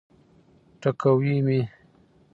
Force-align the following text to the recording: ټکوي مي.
ټکوي 0.81 1.35
مي. 1.45 1.59